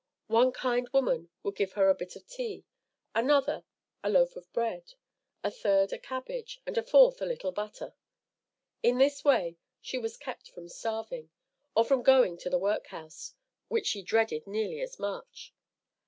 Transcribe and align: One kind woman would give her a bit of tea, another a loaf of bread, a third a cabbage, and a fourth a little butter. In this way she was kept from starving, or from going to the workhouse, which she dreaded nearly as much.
One 0.29 0.51
kind 0.51 0.89
woman 0.93 1.29
would 1.43 1.55
give 1.55 1.73
her 1.73 1.87
a 1.87 1.93
bit 1.93 2.15
of 2.15 2.25
tea, 2.25 2.65
another 3.13 3.65
a 4.03 4.09
loaf 4.09 4.35
of 4.35 4.51
bread, 4.51 4.93
a 5.43 5.51
third 5.51 5.93
a 5.93 5.99
cabbage, 5.99 6.59
and 6.65 6.75
a 6.75 6.81
fourth 6.81 7.21
a 7.21 7.25
little 7.27 7.51
butter. 7.51 7.93
In 8.81 8.97
this 8.97 9.23
way 9.23 9.57
she 9.79 9.99
was 9.99 10.17
kept 10.17 10.49
from 10.49 10.69
starving, 10.69 11.29
or 11.75 11.85
from 11.85 12.01
going 12.01 12.39
to 12.39 12.49
the 12.49 12.57
workhouse, 12.57 13.35
which 13.67 13.85
she 13.85 14.01
dreaded 14.01 14.47
nearly 14.47 14.81
as 14.81 14.97
much. 14.97 15.53